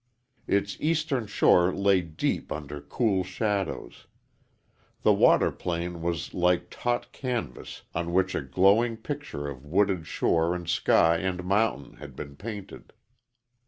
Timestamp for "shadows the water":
3.23-5.51